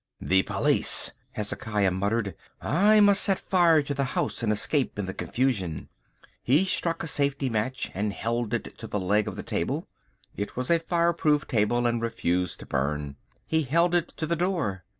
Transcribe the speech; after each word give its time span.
"The 0.19 0.41
police!" 0.41 1.11
Hezekiah 1.33 1.91
muttered. 1.91 2.33
"I 2.59 2.99
must 3.01 3.21
set 3.21 3.37
fire 3.37 3.83
to 3.83 3.93
the 3.93 4.03
house 4.17 4.41
and 4.41 4.51
escape 4.51 4.97
in 4.97 5.05
the 5.05 5.13
confusion." 5.13 5.89
He 6.41 6.65
struck 6.65 7.03
a 7.03 7.07
safety 7.07 7.51
match 7.51 7.91
and 7.93 8.11
held 8.11 8.51
it 8.55 8.75
to 8.79 8.87
the 8.87 8.99
leg 8.99 9.27
of 9.27 9.35
the 9.35 9.43
table. 9.43 9.87
It 10.35 10.55
was 10.55 10.71
a 10.71 10.79
fireproof 10.79 11.47
table 11.47 11.85
and 11.85 12.01
refused 12.01 12.59
to 12.61 12.65
burn. 12.65 13.15
He 13.45 13.61
held 13.61 13.93
it 13.93 14.07
to 14.17 14.25
the 14.25 14.35
door. 14.35 14.85